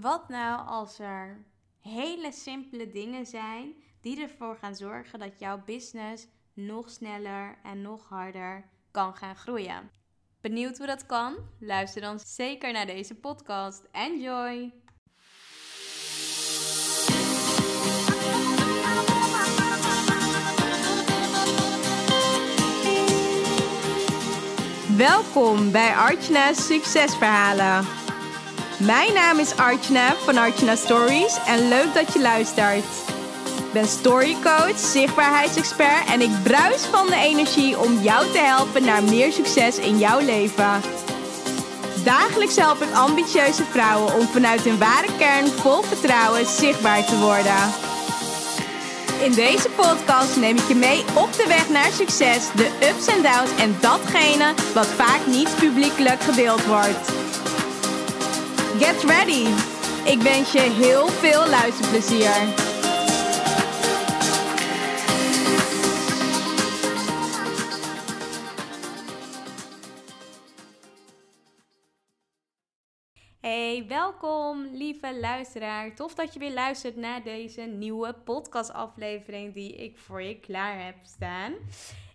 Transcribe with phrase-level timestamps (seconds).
[0.00, 1.44] Wat nou als er
[1.80, 8.08] hele simpele dingen zijn die ervoor gaan zorgen dat jouw business nog sneller en nog
[8.08, 9.90] harder kan gaan groeien?
[10.40, 11.36] Benieuwd hoe dat kan?
[11.60, 13.82] Luister dan zeker naar deze podcast.
[13.92, 14.72] Enjoy!
[24.96, 28.03] Welkom bij Artjana's Succesverhalen.
[28.78, 32.84] Mijn naam is Archana van Archana Stories en leuk dat je luistert.
[33.56, 39.02] Ik ben storycoach, zichtbaarheidsexpert en ik bruis van de energie om jou te helpen naar
[39.02, 40.80] meer succes in jouw leven.
[42.04, 47.72] Dagelijks help ik ambitieuze vrouwen om vanuit hun ware kern vol vertrouwen zichtbaar te worden.
[49.22, 53.22] In deze podcast neem ik je mee op de weg naar succes, de ups en
[53.22, 57.23] downs en datgene wat vaak niet publiekelijk gedeeld wordt.
[58.84, 59.46] Get ready!
[60.12, 62.30] Ik wens je heel veel luisterplezier.
[73.40, 75.94] Hey, welkom lieve luisteraar.
[75.94, 80.96] Tof dat je weer luistert naar deze nieuwe podcastaflevering die ik voor je klaar heb
[81.02, 81.54] staan.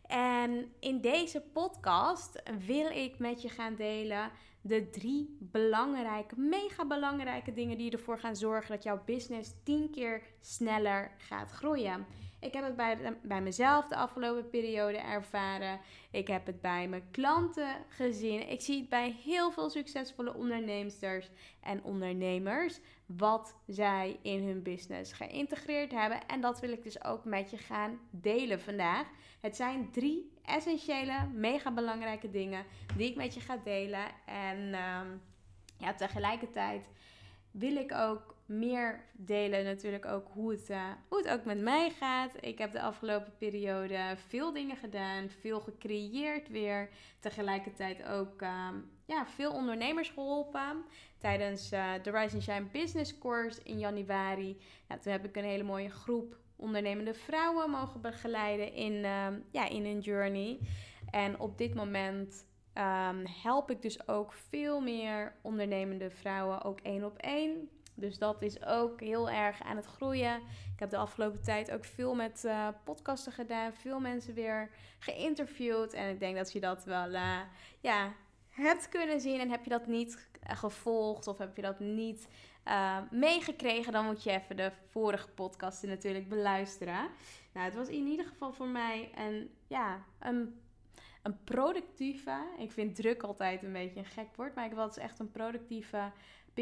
[0.10, 7.54] En in deze podcast wil ik met je gaan delen de drie belangrijke, mega belangrijke
[7.54, 12.06] dingen die ervoor gaan zorgen dat jouw business tien keer sneller gaat groeien.
[12.40, 15.80] Ik heb het bij, bij mezelf de afgelopen periode ervaren.
[16.12, 18.50] Ik heb het bij mijn klanten gezien.
[18.50, 21.30] Ik zie het bij heel veel succesvolle onderneemsters
[21.62, 22.80] en ondernemers.
[23.06, 26.28] Wat zij in hun business geïntegreerd hebben.
[26.28, 29.08] En dat wil ik dus ook met je gaan delen vandaag.
[29.40, 32.66] Het zijn drie essentiële, mega belangrijke dingen
[32.98, 34.06] die ik met je ga delen.
[34.26, 35.22] En um,
[35.78, 36.90] ja, tegelijkertijd
[37.52, 41.90] wil ik ook meer delen natuurlijk ook hoe het, uh, hoe het ook met mij
[41.90, 42.32] gaat.
[42.40, 46.90] Ik heb de afgelopen periode veel dingen gedaan, veel gecreëerd weer.
[47.20, 50.86] Tegelijkertijd ook um, ja, veel ondernemers geholpen.
[51.18, 54.58] Tijdens uh, de Rise and Shine Business Course in januari.
[54.88, 59.70] Nou, toen heb ik een hele mooie groep ondernemende vrouwen mogen begeleiden in, um, ja,
[59.70, 60.60] in hun journey.
[61.12, 67.04] En op dit moment um, help ik dus ook veel meer ondernemende vrouwen, ook één
[67.04, 67.70] op één.
[68.00, 70.36] Dus dat is ook heel erg aan het groeien.
[70.74, 75.94] Ik heb de afgelopen tijd ook veel met uh, podcasten gedaan, veel mensen weer geïnterviewd.
[75.94, 77.40] En ik denk dat je dat wel uh,
[77.80, 78.14] ja,
[78.50, 79.40] hebt kunnen zien.
[79.40, 82.28] En heb je dat niet gevolgd of heb je dat niet
[82.68, 87.10] uh, meegekregen, dan moet je even de vorige podcasten natuurlijk beluisteren.
[87.54, 90.62] Nou, het was in ieder geval voor mij een, ja, een,
[91.24, 92.44] een productieve.
[92.58, 96.12] Ik vind druk altijd een beetje een gek woord, maar ik was echt een productieve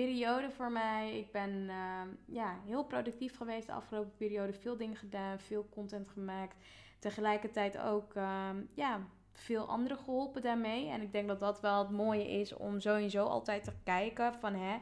[0.03, 1.17] periode voor mij.
[1.17, 4.53] Ik ben uh, ja, heel productief geweest de afgelopen periode.
[4.53, 6.55] Veel dingen gedaan, veel content gemaakt.
[6.99, 8.99] Tegelijkertijd ook uh, ja,
[9.33, 10.89] veel anderen geholpen daarmee.
[10.89, 14.53] En ik denk dat dat wel het mooie is om sowieso altijd te kijken van
[14.53, 14.77] hè,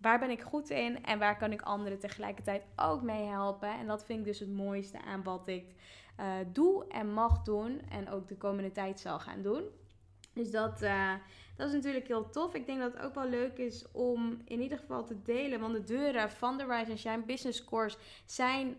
[0.00, 3.68] waar ben ik goed in en waar kan ik anderen tegelijkertijd ook mee helpen.
[3.68, 5.74] En dat vind ik dus het mooiste aan wat ik
[6.20, 9.64] uh, doe en mag doen en ook de komende tijd zal gaan doen.
[10.36, 11.12] Dus dat, uh,
[11.56, 12.54] dat is natuurlijk heel tof.
[12.54, 15.60] Ik denk dat het ook wel leuk is om in ieder geval te delen.
[15.60, 18.76] Want de deuren van de Rise and Shine Business Course zijn,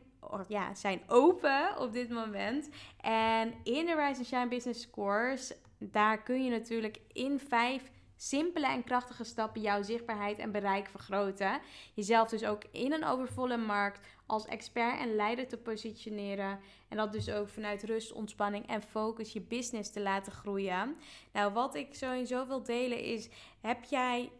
[0.47, 2.69] ja, zijn open op dit moment.
[3.01, 8.67] En in de Rise and Shine Business Course, daar kun je natuurlijk in vijf simpele
[8.67, 11.59] en krachtige stappen jouw zichtbaarheid en bereik vergroten.
[11.93, 16.59] Jezelf dus ook in een overvolle markt als expert en leider te positioneren.
[16.87, 20.95] En dat dus ook vanuit rust, ontspanning en focus je business te laten groeien.
[21.33, 23.29] Nou, wat ik sowieso wil delen is:
[23.61, 24.31] heb jij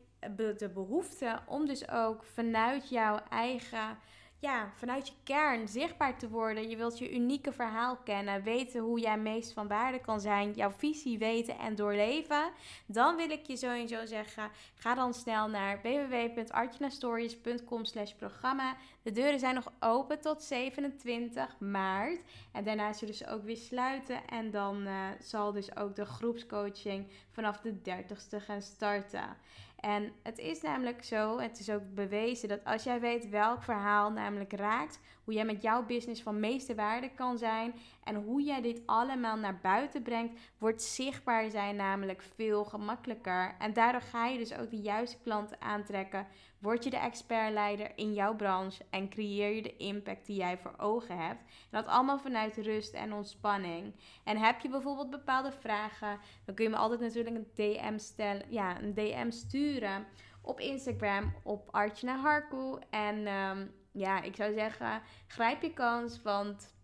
[0.57, 3.97] de behoefte om dus ook vanuit jouw eigen
[4.39, 6.69] ja, vanuit je kern zichtbaar te worden.
[6.69, 10.71] Je wilt je unieke verhaal kennen, weten hoe jij meest van waarde kan zijn, jouw
[10.71, 12.51] visie weten en doorleven.
[12.85, 18.75] Dan wil ik je sowieso zeggen, ga dan snel naar www.artjanastories.com slash programma.
[19.01, 22.21] De deuren zijn nog open tot 27 maart.
[22.51, 24.27] En daarna zullen ze ook weer sluiten.
[24.27, 29.37] En dan uh, zal dus ook de groepscoaching vanaf de 30ste gaan starten.
[29.79, 34.11] En het is namelijk zo, het is ook bewezen dat als jij weet welk verhaal
[34.11, 37.73] namelijk raakt, hoe jij met jouw business van meeste waarde kan zijn
[38.07, 43.55] en hoe jij dit allemaal naar buiten brengt, wordt zichtbaar zijn namelijk veel gemakkelijker.
[43.59, 46.27] En daardoor ga je dus ook de juiste klanten aantrekken,
[46.59, 50.73] word je de expertleider in jouw branche en creëer je de impact die jij voor
[50.77, 51.39] ogen hebt.
[51.39, 53.93] En dat allemaal vanuit rust en ontspanning.
[54.23, 58.45] En heb je bijvoorbeeld bepaalde vragen, dan kun je me altijd natuurlijk een DM stellen,
[58.49, 60.05] ja, een DM sturen
[60.41, 62.79] op Instagram op Archana Harku.
[62.89, 66.75] En ehm, ja, ik zou zeggen, grijp je kans, want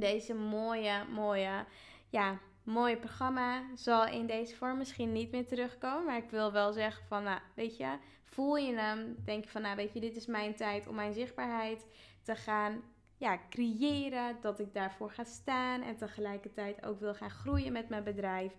[0.00, 1.64] deze mooie, mooie,
[2.08, 6.04] ja, mooie programma zal in deze vorm misschien niet meer terugkomen.
[6.04, 9.62] Maar ik wil wel zeggen van, nou, weet je, voel je hem, denk je van,
[9.62, 11.86] nou, weet je, dit is mijn tijd om mijn zichtbaarheid
[12.22, 12.82] te gaan
[13.16, 18.04] ja, creëren, dat ik daarvoor ga staan en tegelijkertijd ook wil gaan groeien met mijn
[18.04, 18.52] bedrijf.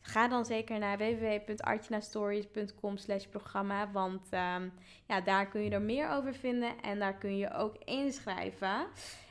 [0.00, 4.72] Ga dan zeker naar www.artjanastories.com slash programma, want um,
[5.06, 8.86] ja, daar kun je er meer over vinden en daar kun je ook inschrijven.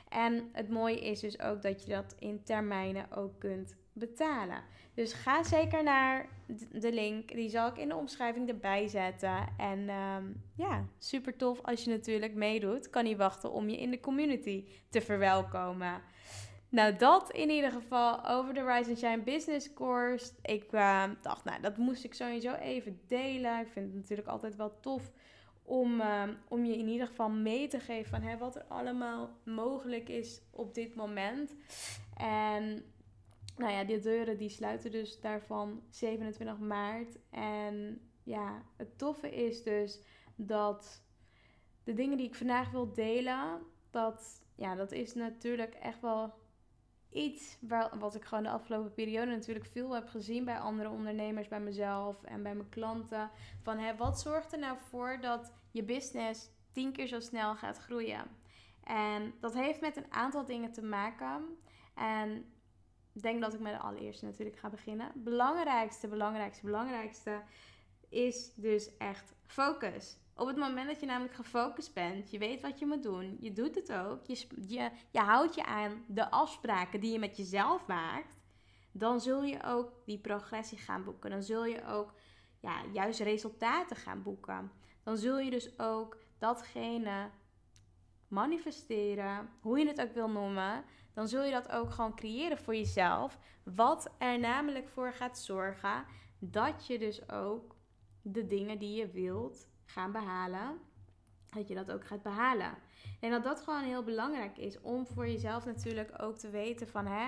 [0.10, 4.64] En het mooie is dus ook dat je dat in termijnen ook kunt betalen.
[4.94, 6.30] Dus ga zeker naar
[6.72, 7.28] de link.
[7.28, 9.48] Die zal ik in de omschrijving erbij zetten.
[9.58, 12.90] En um, ja, super tof als je natuurlijk meedoet.
[12.90, 16.02] Kan niet wachten om je in de community te verwelkomen.
[16.70, 20.32] Nou, dat in ieder geval over de Rise and Shine Business Course.
[20.42, 23.60] Ik uh, dacht, nou, dat moest ik sowieso even delen.
[23.60, 25.12] Ik vind het natuurlijk altijd wel tof
[25.68, 29.30] om, uh, om je in ieder geval mee te geven van hè, wat er allemaal
[29.44, 31.56] mogelijk is op dit moment.
[32.18, 32.84] En
[33.58, 37.18] nou ja, die deuren die sluiten dus daarvan 27 maart.
[37.30, 40.02] En ja, het toffe is dus
[40.36, 41.04] dat
[41.84, 43.62] de dingen die ik vandaag wil delen,
[43.92, 46.34] dat, ja, dat is natuurlijk echt wel
[47.12, 51.48] iets waar, wat ik gewoon de afgelopen periode natuurlijk veel heb gezien bij andere ondernemers,
[51.48, 53.30] bij mezelf en bij mijn klanten.
[53.62, 57.78] Van hè, wat zorgt er nou voor dat je business tien keer zo snel gaat
[57.78, 58.26] groeien?
[58.84, 61.58] En dat heeft met een aantal dingen te maken.
[61.96, 62.46] En
[63.14, 65.12] ik denk dat ik met de allereerste natuurlijk ga beginnen.
[65.16, 67.42] Belangrijkste, belangrijkste, belangrijkste
[68.10, 70.18] is dus echt focus.
[70.38, 73.54] Op het moment dat je namelijk gefocust bent, je weet wat je moet doen, je
[73.54, 77.88] doet het ook, je, je, je houdt je aan de afspraken die je met jezelf
[77.88, 78.38] maakt,
[78.92, 81.30] dan zul je ook die progressie gaan boeken.
[81.30, 82.14] Dan zul je ook
[82.60, 84.72] ja, juist resultaten gaan boeken.
[85.04, 87.30] Dan zul je dus ook datgene
[88.28, 92.76] manifesteren, hoe je het ook wil noemen, dan zul je dat ook gewoon creëren voor
[92.76, 93.40] jezelf.
[93.64, 96.06] Wat er namelijk voor gaat zorgen
[96.40, 97.76] dat je dus ook
[98.22, 100.80] de dingen die je wilt gaan behalen,
[101.50, 102.74] dat je dat ook gaat behalen.
[103.20, 107.06] En dat dat gewoon heel belangrijk is om voor jezelf natuurlijk ook te weten van
[107.06, 107.28] hè,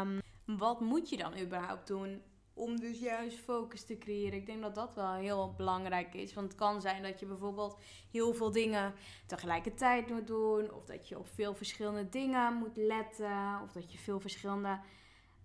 [0.00, 0.20] um,
[0.58, 2.22] wat moet je dan überhaupt doen
[2.58, 4.38] om dus juist focus te creëren.
[4.38, 6.34] Ik denk dat dat wel heel belangrijk is.
[6.34, 7.78] Want het kan zijn dat je bijvoorbeeld
[8.10, 8.94] heel veel dingen
[9.26, 10.72] tegelijkertijd moet doen.
[10.72, 13.60] Of dat je op veel verschillende dingen moet letten.
[13.62, 14.80] Of dat je veel verschillende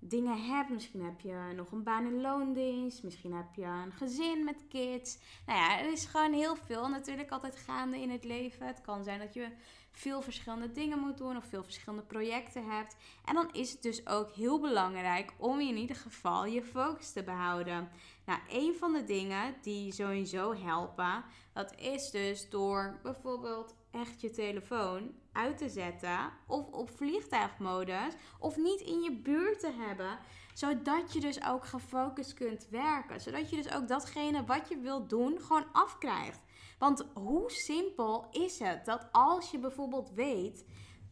[0.08, 0.70] dingen hebt.
[0.70, 3.04] Misschien heb je nog een baan in loondienst.
[3.04, 5.18] Misschien heb je een gezin met kids.
[5.46, 8.68] Nou ja, er is gewoon heel veel natuurlijk altijd gaande in het leven.
[8.68, 9.48] Het kan zijn dat je
[9.92, 12.96] veel verschillende dingen moet doen of veel verschillende projecten hebt.
[13.26, 17.24] En dan is het dus ook heel belangrijk om in ieder geval je focus te
[17.24, 17.90] behouden.
[18.26, 21.24] Nou, een van de dingen die sowieso helpen,
[21.54, 28.58] dat is dus door bijvoorbeeld echt je telefoon uit te zetten of op vliegtuigmodus of
[28.58, 30.20] niet in je buurt te hebben,
[30.54, 35.10] zodat je dus ook gefocust kunt werken, zodat je dus ook datgene wat je wilt
[35.10, 36.40] doen gewoon afkrijgt.
[36.80, 40.66] Want hoe simpel is het dat als je bijvoorbeeld weet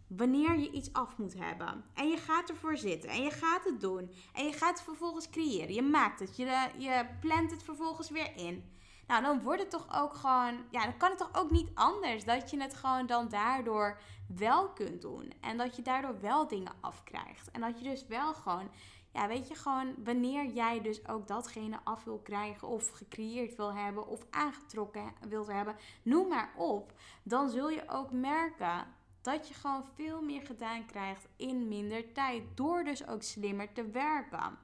[0.08, 3.82] wanneer je iets af moet hebben en je gaat ervoor zitten en je gaat het
[3.82, 8.10] doen en je gaat het vervolgens creëren, je maakt het, je, je plant het vervolgens
[8.10, 8.80] weer in.
[9.12, 12.24] Nou, dan wordt het toch ook gewoon, ja, dan kan het toch ook niet anders
[12.24, 14.00] dat je het gewoon dan daardoor
[14.38, 18.34] wel kunt doen en dat je daardoor wel dingen afkrijgt en dat je dus wel
[18.34, 18.70] gewoon
[19.14, 23.74] ja, weet je gewoon, wanneer jij dus ook datgene af wil krijgen of gecreëerd wil
[23.74, 28.88] hebben of aangetrokken wilt hebben, noem maar op, dan zul je ook merken
[29.22, 32.44] dat je gewoon veel meer gedaan krijgt in minder tijd.
[32.56, 34.58] Door dus ook slimmer te werken.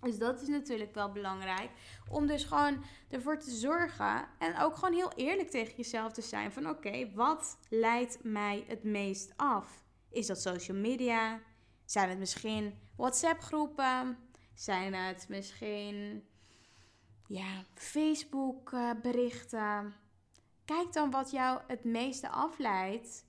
[0.00, 1.70] Dus dat is natuurlijk wel belangrijk.
[2.08, 4.28] Om dus gewoon ervoor te zorgen.
[4.38, 6.52] En ook gewoon heel eerlijk tegen jezelf te zijn.
[6.52, 9.84] Van oké, wat leidt mij het meest af?
[10.10, 11.40] Is dat social media?
[11.84, 14.18] Zijn het misschien WhatsApp groepen?
[14.54, 16.24] Zijn het misschien
[17.26, 19.94] ja, Facebook uh, berichten?
[20.64, 23.24] Kijk dan wat jou het meeste afleidt.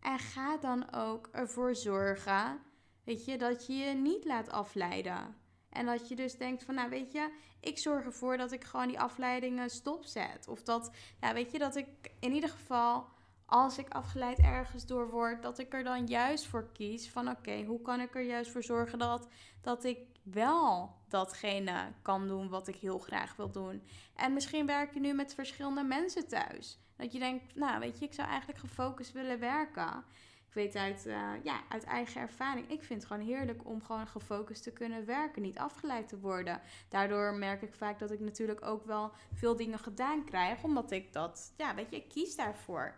[0.00, 2.60] En ga dan ook ervoor zorgen,
[3.04, 5.36] weet je, dat je je niet laat afleiden.
[5.70, 8.88] En dat je dus denkt van, nou weet je, ik zorg ervoor dat ik gewoon
[8.88, 10.48] die afleidingen stopzet.
[10.48, 11.86] Of dat, ja, weet je, dat ik
[12.20, 13.06] in ieder geval
[13.46, 17.64] als ik afgeleid ergens door word, dat ik er dan juist voor kies van oké,
[17.64, 19.28] hoe kan ik er juist voor zorgen dat,
[19.60, 23.82] dat ik wel datgene kan doen wat ik heel graag wil doen.
[24.14, 26.78] En misschien werk je nu met verschillende mensen thuis.
[26.96, 30.04] Dat je denkt, nou weet je, ik zou eigenlijk gefocust willen werken.
[30.48, 32.70] Ik weet uit, eh, ja, uit eigen ervaring.
[32.70, 35.42] Ik vind het gewoon heerlijk om gewoon gefocust te kunnen werken.
[35.42, 36.60] Niet afgeleid te worden.
[36.88, 40.62] Daardoor merk ik vaak dat ik natuurlijk ook wel veel dingen gedaan krijg.
[40.62, 42.94] Omdat ik dat, ja, weet je, ik kies daarvoor.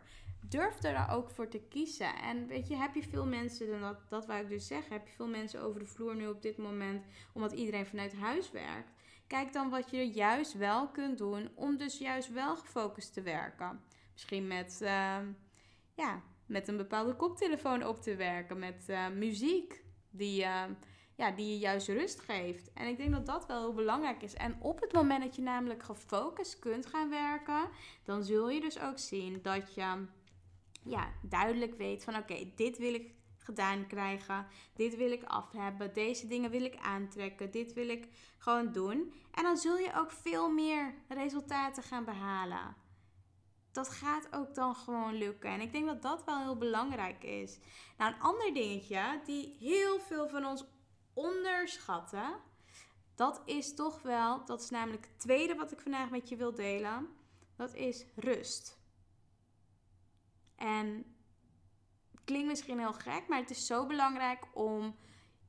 [0.49, 2.15] Durf er daar ook voor te kiezen.
[2.15, 5.15] En weet je, heb je veel mensen, en dat, dat ik dus zeggen, heb je
[5.15, 8.91] veel mensen over de vloer nu op dit moment, omdat iedereen vanuit huis werkt.
[9.27, 13.81] Kijk dan wat je juist wel kunt doen om dus juist wel gefocust te werken.
[14.13, 15.27] Misschien met, ehm,
[15.95, 20.63] ja, met een bepaalde koptelefoon op te werken, met uh, muziek die, uh,
[21.17, 22.73] ja, die je juist rust geeft.
[22.73, 24.35] En ik denk dat dat wel heel belangrijk is.
[24.35, 27.69] En op het moment dat je namelijk gefocust kunt gaan werken,
[28.05, 30.07] dan zul je dus ook zien dat je
[30.85, 34.47] ja, duidelijk weet van oké, dit wil ik gedaan krijgen.
[34.75, 35.95] Dit wil ik af hebben.
[35.95, 37.51] Deze dingen wil ik aantrekken.
[37.51, 39.13] Dit wil ik gewoon doen.
[39.31, 42.77] En dan zul je ook veel meer resultaten gaan behalen.
[43.73, 45.51] Dat gaat ook dan gewoon lukken.
[45.51, 47.59] En ik denk dat dat wel heel belangrijk is.
[47.99, 50.65] Nou, een ander dingetje die heel veel van ons
[51.15, 52.41] onderschatten.
[53.15, 56.55] Dat is toch wel, dat is namelijk het tweede wat ik vandaag met je wil
[56.55, 57.09] delen.
[57.57, 58.79] Dat is rust.
[60.57, 61.15] En
[62.25, 64.97] klinkt misschien heel gek, maar het is zo belangrijk om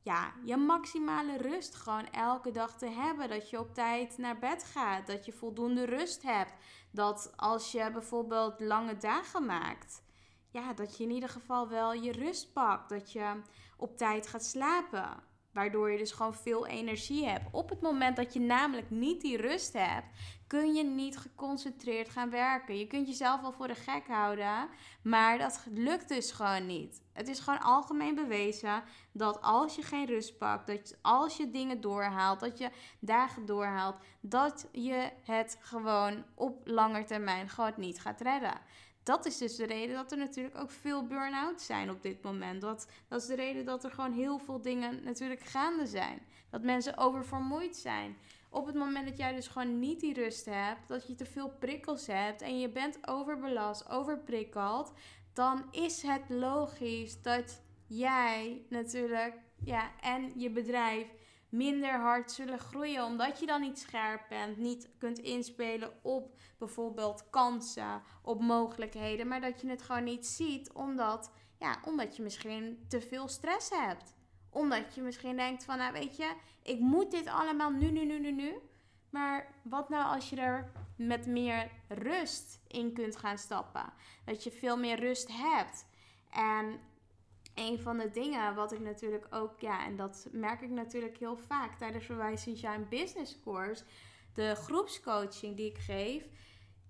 [0.04, 3.30] ja, je maximale rust gewoon elke dag te hebben.
[3.30, 5.08] Dat je op tijd naar bed gaat.
[5.08, 6.54] Dat je voldoende rust hebt.
[6.92, 10.04] Dat als je bijvoorbeeld lange dagen maakt,
[10.50, 12.90] ja, dat je in ieder geval wel je rust pakt.
[12.90, 13.42] Dat je
[13.78, 15.30] op tijd gaat slapen.
[15.54, 17.46] Waardoor je dus gewoon veel energie hebt.
[17.52, 20.08] Op het moment dat je namelijk niet die rust hebt,
[20.48, 22.78] kun je niet geconcentreerd gaan werken.
[22.78, 24.70] Je kunt jezelf wel voor de gek houden,
[25.04, 27.02] maar dat lukt dus gewoon niet.
[27.14, 31.82] Het is gewoon algemeen bewezen dat als je geen rust pakt, dat als je dingen
[31.82, 38.22] doorhaalt, dat je dagen doorhaalt, dat je het gewoon op lange termijn gewoon niet gaat
[38.22, 38.62] redden
[39.04, 42.62] dat is dus de reden dat er natuurlijk ook veel burn-out zijn op dit moment.
[42.62, 46.22] Dat, dat is de reden dat er gewoon heel veel dingen natuurlijk gaande zijn.
[46.50, 48.18] Dat mensen oververmoeid zijn.
[48.50, 51.50] Op het moment dat jij dus gewoon niet die rust hebt, dat je te veel
[51.60, 54.94] prikkels hebt en je bent overbelast, overprikkeld,
[55.34, 61.08] dan is het logisch dat jij natuurlijk, ja, en je bedrijf
[61.52, 63.04] minder hard zullen groeien.
[63.04, 69.28] Omdat je dan niet scherp bent, niet kunt inspelen op bijvoorbeeld kansen, op mogelijkheden.
[69.28, 73.70] Maar dat je het gewoon niet ziet omdat, ja, omdat je misschien te veel stress
[73.70, 74.14] hebt.
[74.50, 78.20] Omdat je misschien denkt van, nou weet je, ik moet dit allemaal nu, nu, nu,
[78.20, 78.54] nu, nu.
[79.10, 83.94] Maar wat nou als je er met meer rust in kunt gaan stappen?
[84.26, 85.86] Dat je veel meer rust hebt.
[86.30, 86.80] En
[87.56, 91.38] een van de dingen wat ik natuurlijk ook, ja, en dat merk ik natuurlijk heel
[91.38, 93.84] vaak tijdens Verwijs Shine Business Course,
[94.34, 96.28] de groepscoaching die ik geef,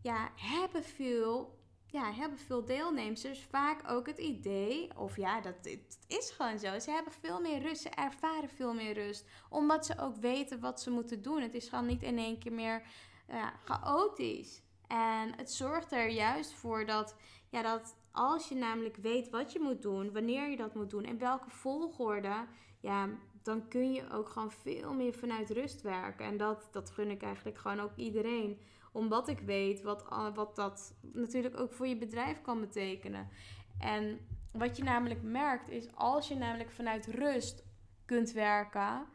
[0.02, 6.00] ja, hebben veel, ja, hebben veel deelnemers vaak ook het idee, of ja, dat het
[6.08, 10.00] is gewoon zo, ze hebben veel meer rust, ze ervaren veel meer rust, omdat ze
[10.00, 11.42] ook weten wat ze moeten doen.
[11.42, 12.88] Het is gewoon niet in één keer meer
[13.28, 14.62] ja, chaotisch.
[14.88, 17.16] En het zorgt er juist voor dat,
[17.50, 21.04] ja, dat als je namelijk weet wat je moet doen, wanneer je dat moet doen
[21.04, 22.46] en welke volgorde,
[22.80, 23.10] ja,
[23.44, 26.26] dan kun je ook gewoon veel meer vanuit rust werken.
[26.26, 28.60] En dat, dat gun ik eigenlijk gewoon ook iedereen.
[28.92, 33.30] Omdat ik weet wat, wat dat natuurlijk ook voor je bedrijf kan betekenen.
[33.80, 34.20] En
[34.52, 37.64] wat je namelijk merkt is, als je namelijk vanuit rust
[38.06, 39.06] kunt werken,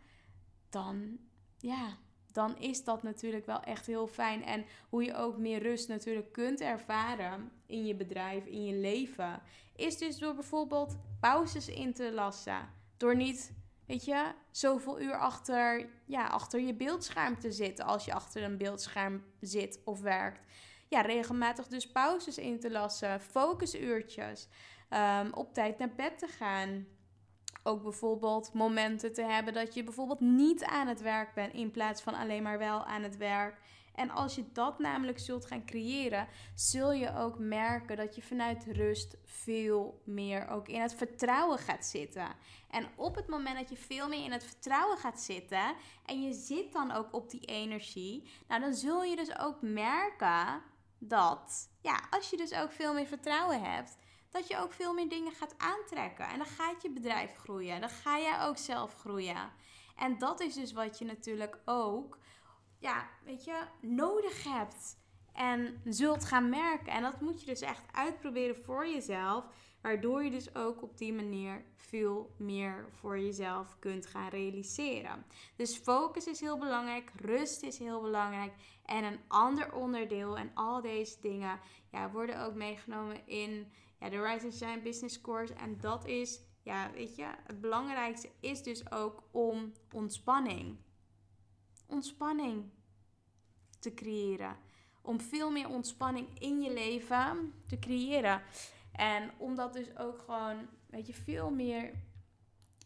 [0.71, 1.19] dan
[1.59, 1.97] ja,
[2.37, 4.45] dan is dat natuurlijk wel echt heel fijn.
[4.45, 9.43] En hoe je ook meer rust natuurlijk kunt ervaren in je bedrijf, in je leven,
[9.77, 12.69] is dus door bijvoorbeeld pauzes in te lassen.
[12.97, 13.53] Door niet,
[13.87, 18.59] weet je, zoveel uur achter, ja, achter je beeldscherm te zitten als je achter een
[18.59, 20.41] beeldscherm zit of werkt.
[20.89, 24.49] Ja, regelmatig dus pauzes in te lassen, focusuurtjes,
[24.91, 26.87] um, op tijd naar bed te gaan
[27.67, 32.03] ook bijvoorbeeld momenten te hebben dat je bijvoorbeeld niet aan het werk bent in plaats
[32.03, 33.59] van alleen maar wel aan het werk.
[33.95, 38.67] En als je dat namelijk zult gaan creëren, zul je ook merken dat je vanuit
[38.67, 42.29] rust veel meer ook in het vertrouwen gaat zitten.
[42.71, 46.33] En op het moment dat je veel meer in het vertrouwen gaat zitten en je
[46.33, 50.63] zit dan ook op die energie, nou dan zul je dus ook merken
[50.99, 53.97] dat, ja, als je dus ook veel meer vertrouwen hebt,
[54.37, 56.29] dat je ook veel meer dingen gaat aantrekken.
[56.29, 57.81] En dan gaat je bedrijf groeien.
[57.81, 59.51] Dan ga jij ook zelf groeien.
[59.97, 62.19] En dat is dus wat je natuurlijk ook,
[62.79, 64.99] ja, weet je, nodig hebt.
[65.33, 66.93] En zult gaan merken.
[66.93, 69.45] En dat moet je dus echt uitproberen voor jezelf.
[69.87, 75.25] Waardoor je dus ook op die manier veel meer voor jezelf kunt gaan realiseren.
[75.57, 78.53] Dus focus is heel belangrijk, rust is heel belangrijk.
[78.85, 84.23] En een ander onderdeel en al deze dingen ja, worden ook meegenomen in ja, de
[84.23, 85.55] Rise and Shine Business Course.
[85.55, 90.77] En dat is, ja, weet je, het belangrijkste is dus ook om ontspanning.
[91.87, 92.71] Ontspanning
[93.79, 94.57] te creëren.
[95.03, 98.43] Om veel meer ontspanning in je leven te creëren.
[98.97, 101.93] En om dat dus ook gewoon, weet je, veel meer,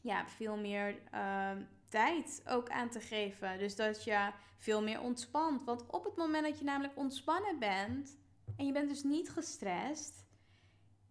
[0.02, 3.58] ja, veel meer ehm, tijd ook aan te geven.
[3.58, 5.64] Dus dat je veel meer ontspant.
[5.64, 8.18] Want op het moment dat je namelijk ontspannen bent
[8.56, 10.24] en je bent dus niet gestrest,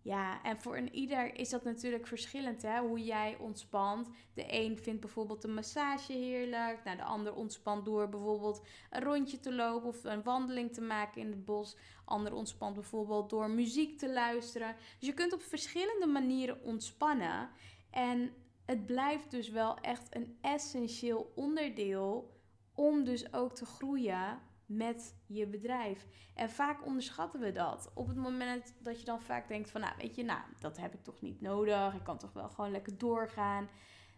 [0.02, 2.80] ja, en voor een ieder is dat natuurlijk verschillend, hè?
[2.80, 4.10] hoe jij ontspant.
[4.34, 6.84] De een vindt bijvoorbeeld een massage heerlijk.
[6.84, 11.22] Nou, de ander ontspant door bijvoorbeeld een rondje te lopen of een wandeling te maken
[11.22, 11.78] in het bos.
[12.06, 14.76] Ander ontspant bijvoorbeeld door muziek te luisteren.
[15.00, 17.50] Dus je kunt op verschillende manieren ontspannen.
[17.90, 18.34] En
[18.66, 22.38] het blijft dus wel echt een essentieel onderdeel
[22.76, 24.40] om dus ook te groeien
[24.70, 26.08] met je bedrijf.
[26.34, 27.92] En vaak onderschatten we dat.
[27.94, 30.94] Op het moment dat je dan vaak denkt van, nou weet je, nou dat heb
[30.94, 31.94] ik toch niet nodig.
[31.94, 33.70] Ik kan toch wel gewoon lekker doorgaan.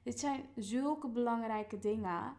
[0.04, 2.34] Dit zijn zulke belangrijke dingen.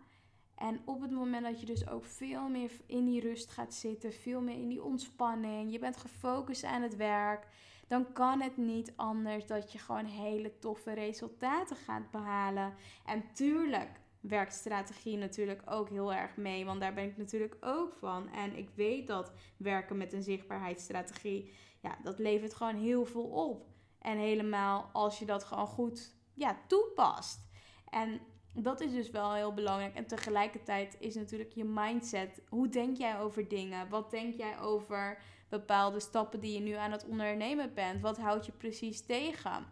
[0.55, 4.13] En op het moment dat je dus ook veel meer in die rust gaat zitten,
[4.13, 7.47] veel meer in die ontspanning, je bent gefocust aan het werk,
[7.89, 12.75] dan kan het niet anders dat je gewoon hele toffe resultaten gaat behalen.
[13.07, 16.65] En tuurlijk, werkt strategie natuurlijk ook heel erg mee.
[16.65, 18.29] Want daar ben ik natuurlijk ook van.
[18.29, 23.67] En ik weet dat werken met een zichtbaarheidsstrategie, ja, dat levert gewoon heel veel op.
[23.99, 27.41] En helemaal als je dat gewoon goed ja, toepast.
[27.89, 28.21] En
[28.55, 29.95] dat is dus wel heel belangrijk.
[29.95, 32.43] En tegelijkertijd is natuurlijk je mindset.
[32.49, 33.89] Hoe denk jij over dingen?
[33.89, 38.01] Wat denk jij over bepaalde stappen die je nu aan het ondernemen bent?
[38.01, 39.67] Wat houdt je precies tegen?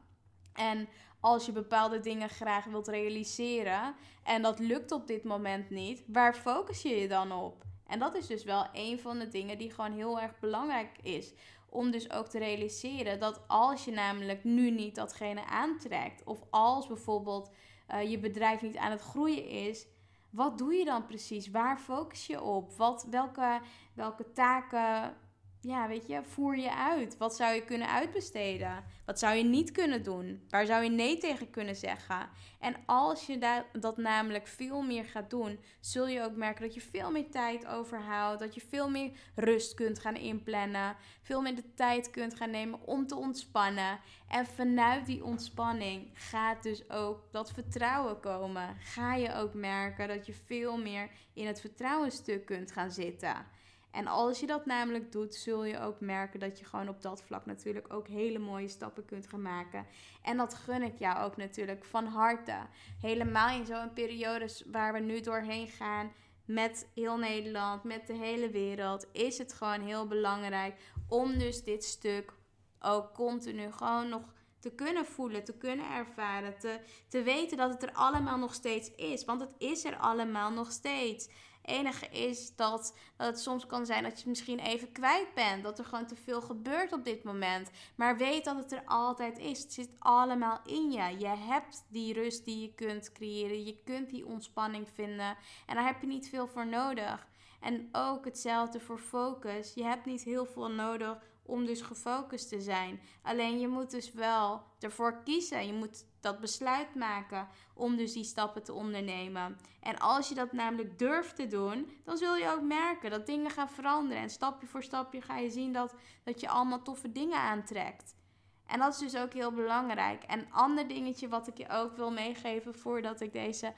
[0.53, 0.89] En
[1.21, 6.35] als je bepaalde dingen graag wilt realiseren en dat lukt op dit moment niet, waar
[6.35, 7.65] focus je je dan op?
[7.87, 11.33] En dat is dus wel een van de dingen die gewoon heel erg belangrijk is.
[11.69, 16.87] Om dus ook te realiseren dat als je namelijk nu niet datgene aantrekt, of als
[16.87, 17.51] bijvoorbeeld
[17.91, 19.87] uh, je bedrijf niet aan het groeien is,
[20.31, 21.51] wat doe je dan precies?
[21.51, 22.73] Waar focus je op?
[22.73, 23.61] Wat, welke,
[23.95, 25.17] welke taken
[25.63, 27.17] ja, weet je, voer je uit?
[27.17, 28.85] Wat zou je kunnen uitbesteden?
[29.05, 30.47] Wat zou je niet kunnen doen?
[30.49, 32.29] Waar zou je nee tegen kunnen zeggen?
[32.59, 36.81] En als je dat namelijk veel meer gaat doen, zul je ook merken dat je
[36.81, 38.41] veel meer tijd overhoudt.
[38.41, 40.97] Dat je veel meer rust kunt gaan inplannen.
[41.23, 44.01] Veel meer de tijd kunt gaan nemen om te ontspannen.
[44.29, 48.77] En vanuit die ontspanning gaat dus ook dat vertrouwen komen.
[48.79, 53.59] Ga je ook merken dat je veel meer in het vertrouwenstuk kunt gaan zitten.
[53.91, 57.23] En als je dat namelijk doet, zul je ook merken dat je gewoon op dat
[57.23, 59.87] vlak natuurlijk ook hele mooie stappen kunt gaan maken.
[60.23, 62.57] En dat gun ik jou ook natuurlijk van harte.
[63.01, 66.13] Helemaal in zo'n periode waar we nu doorheen gaan
[66.45, 71.85] met heel Nederland, met de hele wereld, is het gewoon heel belangrijk om dus dit
[71.85, 72.33] stuk
[72.81, 74.23] ook continu gewoon nog
[74.61, 78.95] te kunnen voelen, te kunnen ervaren, te, te weten dat het er allemaal nog steeds
[78.95, 79.25] is.
[79.25, 81.29] Want het is er allemaal nog steeds
[81.63, 85.63] enige is dat, dat het soms kan zijn dat je het misschien even kwijt bent.
[85.63, 87.71] Dat er gewoon te veel gebeurt op dit moment.
[87.95, 89.63] Maar weet dat het er altijd is.
[89.63, 91.19] Het zit allemaal in je.
[91.19, 93.65] Je hebt die rust die je kunt creëren.
[93.65, 95.37] Je kunt die ontspanning vinden.
[95.67, 97.29] En daar heb je niet veel voor nodig.
[97.61, 99.75] En ook hetzelfde voor focus.
[99.75, 103.01] Je hebt niet heel veel nodig om dus gefocust te zijn.
[103.23, 105.67] Alleen je moet dus wel ervoor kiezen.
[105.67, 109.59] Je moet dat besluit maken om dus die stappen te ondernemen.
[109.81, 113.51] En als je dat namelijk durft te doen, dan zul je ook merken dat dingen
[113.51, 114.23] gaan veranderen.
[114.23, 118.19] En stapje voor stapje ga je zien dat, dat je allemaal toffe dingen aantrekt.
[118.67, 120.23] En dat is dus ook heel belangrijk.
[120.23, 123.73] En een ander dingetje wat ik je ook wil meegeven voordat ik deze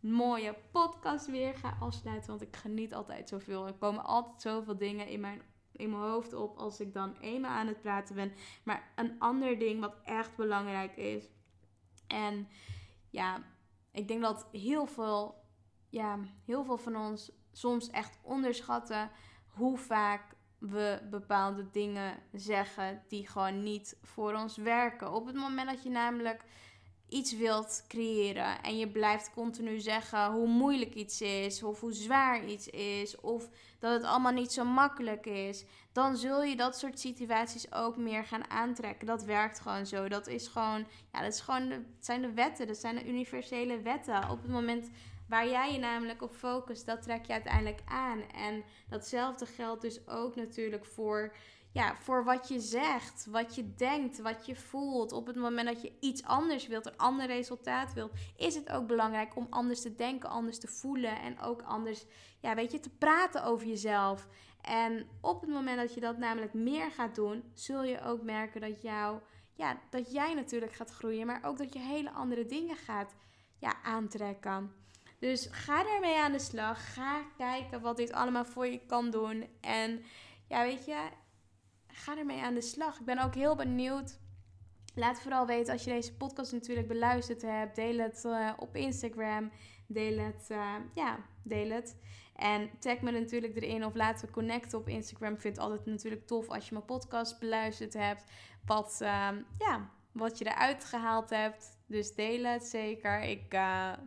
[0.00, 2.28] mooie podcast weer ga afsluiten.
[2.28, 3.66] Want ik geniet altijd zoveel.
[3.66, 5.42] Er komen altijd zoveel dingen in mijn
[5.76, 8.32] in mijn hoofd op als ik dan eenmaal aan het praten ben.
[8.62, 11.28] Maar een ander ding wat echt belangrijk is.
[12.06, 12.48] En
[13.10, 13.42] ja,
[13.92, 15.34] ik denk dat heel veel,
[15.88, 19.10] ja, heel veel van ons soms echt onderschatten
[19.46, 25.12] hoe vaak we bepaalde dingen zeggen die gewoon niet voor ons werken.
[25.12, 26.44] Op het moment dat je namelijk
[27.08, 32.46] iets wilt creëren en je blijft continu zeggen hoe moeilijk iets is of hoe zwaar
[32.46, 37.00] iets is of dat het allemaal niet zo makkelijk is, dan zul je dat soort
[37.00, 39.06] situaties ook meer gaan aantrekken.
[39.06, 40.08] Dat werkt gewoon zo.
[40.08, 43.80] Dat is gewoon, ja, dat is gewoon de, zijn de wetten, dat zijn de universele
[43.80, 44.30] wetten.
[44.30, 44.90] Op het moment
[45.28, 48.22] Waar jij je namelijk op focust, dat trek je uiteindelijk aan.
[48.34, 51.34] En datzelfde geldt dus ook natuurlijk voor
[51.76, 55.12] ja, voor wat je zegt, wat je denkt, wat je voelt.
[55.12, 58.86] Op het moment dat je iets anders wilt, een ander resultaat wilt, is het ook
[58.86, 62.04] belangrijk om anders te denken, anders te voelen en ook anders,
[62.40, 64.28] ja, weet je, te praten over jezelf.
[64.60, 68.60] En op het moment dat je dat namelijk meer gaat doen, zul je ook merken
[68.60, 69.20] dat jou,
[69.54, 73.14] ja, dat jij natuurlijk gaat groeien, maar ook dat je hele andere dingen gaat,
[73.58, 74.72] ja, aantrekken.
[75.18, 76.94] Dus ga daarmee aan de slag.
[76.94, 79.46] Ga kijken wat dit allemaal voor je kan doen.
[79.60, 80.04] En
[80.48, 81.08] ja, weet je,
[81.96, 82.98] ga ermee aan de slag.
[82.98, 84.18] Ik ben ook heel benieuwd.
[84.94, 87.76] Laat vooral weten als je deze podcast natuurlijk beluisterd hebt.
[87.76, 89.50] Deel het uh, op Instagram.
[89.86, 91.96] Deel het, uh, ja, deel het.
[92.34, 95.32] En tag me natuurlijk erin of laten we connecten op Instagram.
[95.32, 98.24] Ik vind het altijd natuurlijk tof als je mijn podcast beluisterd hebt.
[98.64, 99.28] Wat, uh,
[99.58, 101.78] ja, wat je eruit gehaald hebt.
[101.86, 103.20] Dus deel het zeker.
[103.20, 103.52] Ik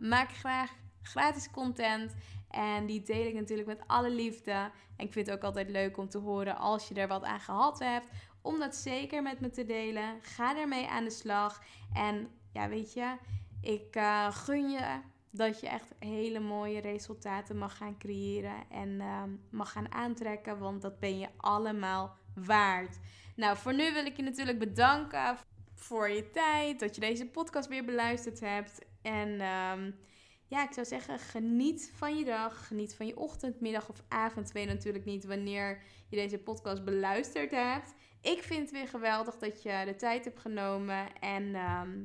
[0.00, 0.70] maak graag
[1.02, 2.14] gratis content.
[2.50, 4.52] En die deel ik natuurlijk met alle liefde.
[4.96, 7.40] En ik vind het ook altijd leuk om te horen als je er wat aan
[7.40, 8.06] gehad hebt.
[8.42, 10.18] Om dat zeker met me te delen.
[10.22, 11.62] Ga ermee aan de slag.
[11.92, 13.16] En ja, weet je,
[13.60, 18.70] ik uh, gun je dat je echt hele mooie resultaten mag gaan creëren.
[18.70, 20.58] En uh, mag gaan aantrekken.
[20.58, 22.98] Want dat ben je allemaal waard.
[23.36, 25.36] Nou, voor nu wil ik je natuurlijk bedanken
[25.74, 26.80] voor je tijd.
[26.80, 28.84] Dat je deze podcast weer beluisterd hebt.
[29.02, 29.40] En...
[29.40, 30.08] Um,
[30.50, 32.66] ja, ik zou zeggen, geniet van je dag.
[32.66, 34.52] Geniet van je ochtend, middag of avond.
[34.52, 37.94] Weet natuurlijk niet wanneer je deze podcast beluisterd hebt.
[38.20, 41.20] Ik vind het weer geweldig dat je de tijd hebt genomen.
[41.20, 42.04] En ehm,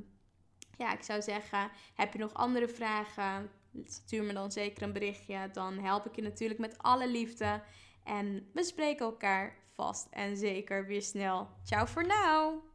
[0.77, 3.49] ja, ik zou zeggen, heb je nog andere vragen?
[3.84, 5.49] Stuur me dan zeker een berichtje.
[5.51, 7.62] Dan help ik je natuurlijk met alle liefde.
[8.03, 11.47] En we spreken elkaar vast en zeker weer snel.
[11.63, 12.75] Ciao voor nu!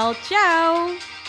[0.00, 1.19] Ciao!